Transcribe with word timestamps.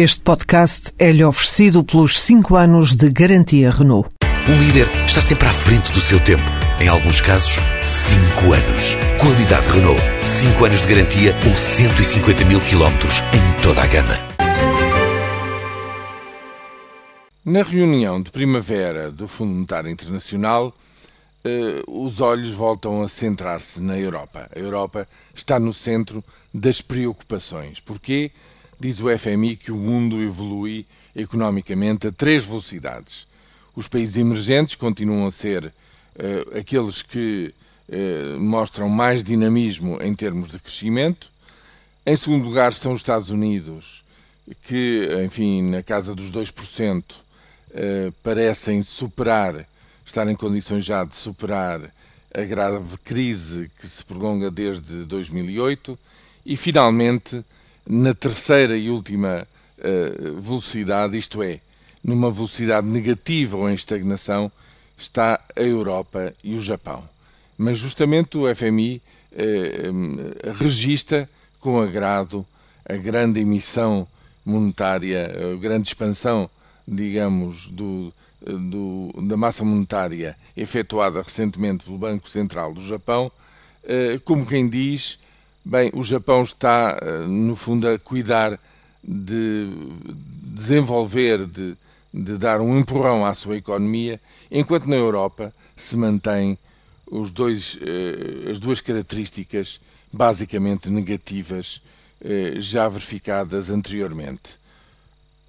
Este 0.00 0.20
podcast 0.20 0.92
é-lhe 0.96 1.24
oferecido 1.24 1.82
pelos 1.82 2.20
5 2.20 2.54
anos 2.54 2.94
de 2.94 3.08
garantia 3.08 3.68
Renault. 3.68 4.08
Um 4.48 4.56
líder 4.56 4.86
está 5.04 5.20
sempre 5.20 5.48
à 5.48 5.52
frente 5.52 5.90
do 5.90 6.00
seu 6.00 6.22
tempo. 6.22 6.44
Em 6.80 6.86
alguns 6.86 7.20
casos, 7.20 7.56
5 7.84 8.52
anos. 8.52 8.94
Qualidade 9.20 9.68
Renault. 9.68 10.00
5 10.22 10.64
anos 10.64 10.82
de 10.82 10.86
garantia 10.86 11.34
ou 11.44 11.56
150 11.56 12.44
mil 12.44 12.60
quilómetros 12.60 13.14
em 13.34 13.60
toda 13.60 13.82
a 13.82 13.86
gama. 13.88 14.14
Na 17.44 17.64
reunião 17.64 18.22
de 18.22 18.30
primavera 18.30 19.10
do 19.10 19.26
Fundo 19.26 19.52
Monetário 19.52 19.90
Internacional, 19.90 20.72
eh, 21.44 21.82
os 21.88 22.20
olhos 22.20 22.52
voltam 22.52 23.02
a 23.02 23.08
centrar-se 23.08 23.82
na 23.82 23.98
Europa. 23.98 24.48
A 24.54 24.58
Europa 24.60 25.08
está 25.34 25.58
no 25.58 25.74
centro 25.74 26.22
das 26.54 26.80
preocupações. 26.80 27.80
Porquê? 27.80 28.30
Diz 28.80 29.00
o 29.00 29.18
FMI 29.18 29.56
que 29.56 29.72
o 29.72 29.76
mundo 29.76 30.22
evolui 30.22 30.86
economicamente 31.14 32.06
a 32.06 32.12
três 32.12 32.44
velocidades. 32.44 33.26
Os 33.74 33.88
países 33.88 34.16
emergentes 34.16 34.76
continuam 34.76 35.26
a 35.26 35.32
ser 35.32 35.66
uh, 35.66 36.56
aqueles 36.56 37.02
que 37.02 37.52
uh, 37.88 38.38
mostram 38.38 38.88
mais 38.88 39.24
dinamismo 39.24 39.98
em 40.00 40.14
termos 40.14 40.50
de 40.50 40.60
crescimento. 40.60 41.28
Em 42.06 42.16
segundo 42.16 42.44
lugar 42.44 42.70
estão 42.70 42.92
os 42.92 43.00
Estados 43.00 43.30
Unidos, 43.30 44.04
que, 44.62 45.08
enfim, 45.24 45.62
na 45.62 45.82
casa 45.82 46.14
dos 46.14 46.30
2%, 46.30 47.02
uh, 47.02 48.12
parecem 48.22 48.80
superar, 48.84 49.66
estar 50.06 50.28
em 50.28 50.36
condições 50.36 50.84
já 50.84 51.02
de 51.02 51.16
superar 51.16 51.92
a 52.32 52.42
grave 52.42 52.96
crise 52.98 53.68
que 53.76 53.88
se 53.88 54.04
prolonga 54.04 54.52
desde 54.52 55.04
2008. 55.04 55.98
E, 56.46 56.56
finalmente, 56.56 57.44
na 57.88 58.12
terceira 58.12 58.76
e 58.76 58.90
última 58.90 59.48
uh, 59.78 60.40
velocidade, 60.40 61.16
isto 61.16 61.42
é, 61.42 61.58
numa 62.04 62.30
velocidade 62.30 62.86
negativa 62.86 63.56
ou 63.56 63.68
em 63.68 63.74
estagnação, 63.74 64.52
está 64.96 65.40
a 65.56 65.62
Europa 65.62 66.34
e 66.44 66.54
o 66.54 66.60
Japão. 66.60 67.08
Mas 67.56 67.78
justamente 67.78 68.36
o 68.36 68.54
FMI 68.54 69.00
uh, 69.32 70.52
registra 70.58 71.28
com 71.58 71.80
agrado 71.80 72.44
a 72.84 72.94
grande 72.94 73.40
emissão 73.40 74.06
monetária, 74.44 75.32
a 75.54 75.56
grande 75.56 75.88
expansão, 75.88 76.48
digamos, 76.86 77.68
do, 77.68 78.12
do, 78.40 79.12
da 79.22 79.36
massa 79.36 79.64
monetária 79.64 80.36
efetuada 80.54 81.22
recentemente 81.22 81.84
pelo 81.84 81.96
Banco 81.96 82.28
Central 82.28 82.74
do 82.74 82.86
Japão, 82.86 83.32
uh, 83.84 84.20
como 84.20 84.44
quem 84.44 84.68
diz, 84.68 85.18
Bem, 85.70 85.90
o 85.92 86.02
Japão 86.02 86.42
está, 86.42 86.96
eh, 86.98 87.26
no 87.26 87.54
fundo, 87.54 87.86
a 87.90 87.98
cuidar 87.98 88.58
de 89.04 89.68
desenvolver, 90.42 91.44
de, 91.44 91.76
de 92.12 92.38
dar 92.38 92.62
um 92.62 92.78
empurrão 92.78 93.22
à 93.26 93.34
sua 93.34 93.58
economia, 93.58 94.18
enquanto 94.50 94.86
na 94.86 94.96
Europa 94.96 95.52
se 95.76 95.94
mantém 95.94 96.56
os 97.10 97.30
dois, 97.30 97.78
eh, 97.82 98.50
as 98.50 98.58
duas 98.58 98.80
características 98.80 99.78
basicamente 100.10 100.88
negativas 100.88 101.82
eh, 102.24 102.54
já 102.56 102.88
verificadas 102.88 103.68
anteriormente. 103.68 104.58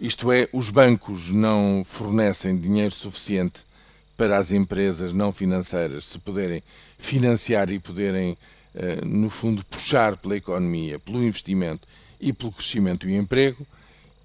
Isto 0.00 0.32
é, 0.32 0.48
os 0.52 0.68
bancos 0.68 1.30
não 1.30 1.84
fornecem 1.84 2.58
dinheiro 2.58 2.92
suficiente 2.92 3.60
para 4.16 4.36
as 4.36 4.50
empresas 4.50 5.12
não 5.12 5.30
financeiras 5.30 6.06
se 6.06 6.18
poderem 6.18 6.60
financiar 6.98 7.70
e 7.70 7.78
poderem 7.78 8.36
no 9.04 9.28
fundo, 9.30 9.64
puxar 9.64 10.16
pela 10.16 10.36
economia, 10.36 10.98
pelo 10.98 11.22
investimento 11.22 11.86
e 12.20 12.32
pelo 12.32 12.52
crescimento 12.52 13.08
e 13.08 13.16
emprego, 13.16 13.66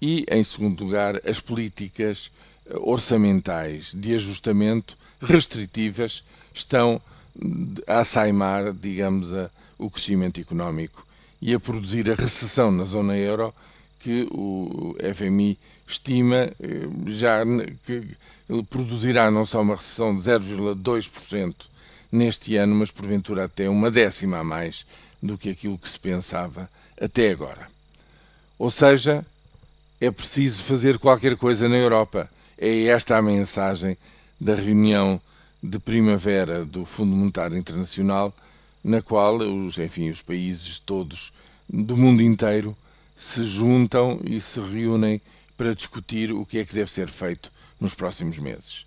e, 0.00 0.26
em 0.28 0.42
segundo 0.42 0.82
lugar, 0.82 1.20
as 1.24 1.38
políticas 1.38 2.32
eh, 2.66 2.74
orçamentais 2.80 3.92
de 3.94 4.14
ajustamento 4.16 4.98
restritivas 5.20 6.24
estão 6.52 7.00
a 7.86 8.00
assaimar, 8.00 8.72
digamos, 8.72 9.32
a, 9.32 9.48
o 9.78 9.88
crescimento 9.88 10.40
económico 10.40 11.06
e 11.40 11.54
a 11.54 11.60
produzir 11.60 12.10
a 12.10 12.14
recessão 12.16 12.72
na 12.72 12.82
zona 12.82 13.16
euro 13.16 13.54
que 14.00 14.26
o 14.32 14.96
FMI 15.14 15.56
estima 15.86 16.50
eh, 16.60 16.88
já 17.06 17.42
que 17.84 18.08
produzirá 18.68 19.30
não 19.30 19.44
só 19.44 19.62
uma 19.62 19.76
recessão 19.76 20.14
de 20.16 20.22
0,2% 20.22 21.54
neste 22.12 22.56
ano, 22.56 22.74
mas 22.74 22.90
porventura 22.90 23.44
até 23.44 23.68
uma 23.68 23.90
décima 23.90 24.38
a 24.38 24.44
mais 24.44 24.84
do 25.22 25.38
que 25.38 25.48
aquilo 25.48 25.78
que 25.78 25.88
se 25.88 25.98
pensava 25.98 26.68
até 27.00 27.30
agora. 27.30 27.68
Ou 28.58 28.70
seja, 28.70 29.24
é 30.00 30.10
preciso 30.10 30.62
fazer 30.62 30.98
qualquer 30.98 31.36
coisa 31.36 31.68
na 31.68 31.76
Europa. 31.76 32.30
É 32.58 32.84
esta 32.84 33.16
a 33.16 33.22
mensagem 33.22 33.96
da 34.38 34.54
reunião 34.54 35.20
de 35.62 35.78
primavera 35.78 36.64
do 36.64 36.84
Fundo 36.84 37.14
Monetário 37.16 37.56
Internacional, 37.56 38.34
na 38.84 39.00
qual 39.00 39.36
os, 39.36 39.78
enfim, 39.78 40.10
os 40.10 40.20
países 40.20 40.80
todos 40.80 41.32
do 41.68 41.96
mundo 41.96 42.22
inteiro 42.22 42.76
se 43.16 43.44
juntam 43.44 44.20
e 44.24 44.40
se 44.40 44.60
reúnem 44.60 45.20
para 45.56 45.74
discutir 45.74 46.32
o 46.32 46.44
que 46.44 46.58
é 46.58 46.64
que 46.64 46.74
deve 46.74 46.90
ser 46.90 47.08
feito 47.08 47.52
nos 47.80 47.94
próximos 47.94 48.38
meses. 48.38 48.84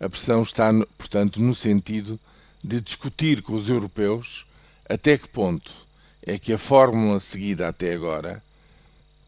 A 0.00 0.08
pressão 0.08 0.42
está, 0.42 0.72
portanto, 0.96 1.40
no 1.40 1.54
sentido 1.54 2.18
de 2.66 2.80
discutir 2.80 3.42
com 3.42 3.54
os 3.54 3.70
europeus 3.70 4.44
até 4.88 5.16
que 5.16 5.28
ponto 5.28 5.72
é 6.20 6.36
que 6.36 6.52
a 6.52 6.58
fórmula 6.58 7.20
seguida 7.20 7.68
até 7.68 7.94
agora 7.94 8.42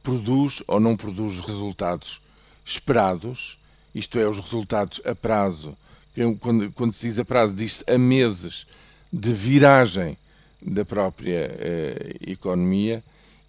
produz 0.02 0.60
ou 0.66 0.80
não 0.80 0.96
produz 0.96 1.38
resultados 1.38 2.20
esperados, 2.64 3.56
isto 3.94 4.18
é, 4.18 4.26
os 4.26 4.40
resultados 4.40 5.00
a 5.04 5.14
prazo, 5.14 5.76
quando, 6.40 6.72
quando 6.72 6.92
se 6.92 7.06
diz 7.06 7.16
a 7.20 7.24
prazo, 7.24 7.54
diz-se 7.54 7.84
a 7.88 7.96
meses 7.96 8.66
de 9.12 9.32
viragem 9.32 10.18
da 10.60 10.84
própria 10.84 11.48
eh, 11.60 12.16
economia 12.26 13.04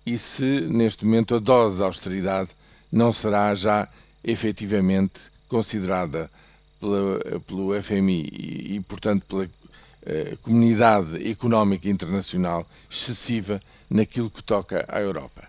e 0.06 0.20
se 0.20 0.62
neste 0.62 1.04
momento 1.04 1.34
a 1.34 1.40
dose 1.40 1.78
de 1.78 1.84
austeridade 1.84 2.52
não 2.92 3.12
será 3.12 3.56
já 3.56 3.88
efetivamente 4.24 5.20
considerada 5.48 6.30
pela, 6.80 7.40
pelo 7.42 7.82
FMI 7.82 8.30
e, 8.32 8.76
e, 8.76 8.80
portanto, 8.82 9.26
pela 9.26 9.50
comunidade 10.42 11.30
económica 11.30 11.90
internacional 11.90 12.66
excessiva 12.90 13.62
naquilo 13.90 14.30
que 14.30 14.44
toca 14.44 14.86
à 14.88 15.00
Europa. 15.00 15.44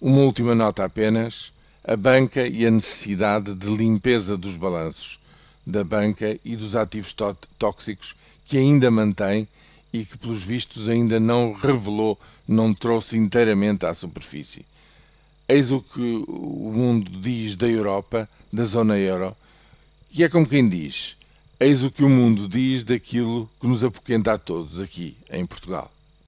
Uma 0.00 0.20
última 0.20 0.54
nota 0.54 0.84
apenas: 0.84 1.52
a 1.84 1.96
banca 1.96 2.46
e 2.46 2.66
a 2.66 2.70
necessidade 2.70 3.54
de 3.54 3.66
limpeza 3.66 4.36
dos 4.36 4.56
balanços 4.56 5.20
da 5.66 5.84
banca 5.84 6.38
e 6.44 6.56
dos 6.56 6.74
ativos 6.74 7.14
tóxicos 7.58 8.16
que 8.44 8.58
ainda 8.58 8.90
mantém 8.90 9.46
e 9.92 10.04
que, 10.04 10.18
pelos 10.18 10.42
vistos, 10.42 10.88
ainda 10.88 11.20
não 11.20 11.52
revelou, 11.52 12.18
não 12.48 12.74
trouxe 12.74 13.16
inteiramente 13.16 13.86
à 13.86 13.94
superfície. 13.94 14.64
Eis 15.48 15.70
o 15.70 15.80
que 15.80 16.24
o 16.26 16.72
mundo 16.74 17.10
diz 17.20 17.56
da 17.56 17.68
Europa, 17.68 18.28
da 18.52 18.64
zona 18.64 18.98
euro, 18.98 19.36
e 20.12 20.24
é 20.24 20.28
como 20.28 20.46
quem 20.46 20.68
diz: 20.68 21.16
Eis 21.62 21.84
o 21.84 21.92
que 21.92 22.02
o 22.02 22.08
mundo 22.08 22.48
diz 22.48 22.82
daquilo 22.82 23.48
que 23.60 23.68
nos 23.68 23.84
apoquenta 23.84 24.32
a 24.32 24.38
todos 24.38 24.80
aqui 24.80 25.16
em 25.30 25.46
Portugal. 25.46 25.92